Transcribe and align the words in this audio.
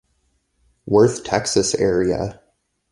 Worth, 0.87 1.23
Texas 1.23 1.75
area. 1.75 2.41